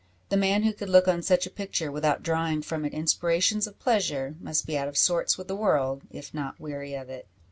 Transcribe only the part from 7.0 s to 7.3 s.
it.